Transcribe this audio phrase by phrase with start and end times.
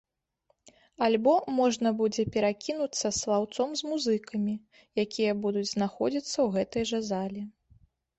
[1.07, 4.55] Альбо можна будзе перакінуцца слаўцом з музыкамі,
[5.03, 7.41] якія будуць знаходзіцца ў гэтай жа залі.